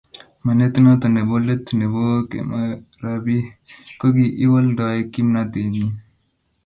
manet 0.43 0.73
noto 0.83 1.07
nebo 1.15 1.35
let 1.47 1.65
nebo 1.79 2.01
kemotherapi 2.29 3.37
koki 3.99 4.25
iwaaldae 4.43 4.99
kimnatenyin 5.11 5.91